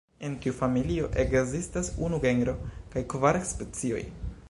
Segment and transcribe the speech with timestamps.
[0.27, 2.59] En tiu familio ekzistas unu genro
[2.97, 4.05] kaj kvar specioj.